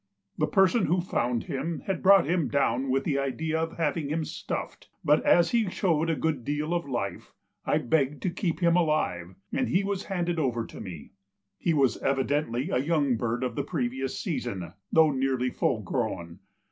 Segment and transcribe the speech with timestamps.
[0.35, 4.25] The person who found him had brought him down with the idea of having him
[4.25, 7.35] stuffed, but as he showed a good deal of life,
[7.67, 11.11] I begged to keep him alive, and he was handed over to me.
[11.59, 16.39] He was evidently a young bird of the previous season, though nearly full grown.